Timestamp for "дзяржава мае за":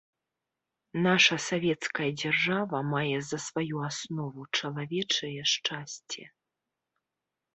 2.21-3.39